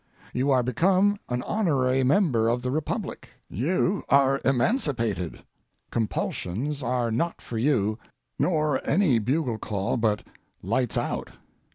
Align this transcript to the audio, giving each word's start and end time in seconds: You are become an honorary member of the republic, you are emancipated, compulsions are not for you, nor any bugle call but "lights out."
You 0.33 0.49
are 0.49 0.63
become 0.63 1.19
an 1.29 1.43
honorary 1.43 2.01
member 2.03 2.49
of 2.49 2.63
the 2.63 2.71
republic, 2.71 3.29
you 3.51 4.03
are 4.09 4.41
emancipated, 4.43 5.43
compulsions 5.91 6.81
are 6.81 7.11
not 7.11 7.39
for 7.39 7.59
you, 7.59 7.99
nor 8.39 8.81
any 8.83 9.19
bugle 9.19 9.59
call 9.59 9.97
but 9.97 10.25
"lights 10.63 10.97
out." 10.97 11.33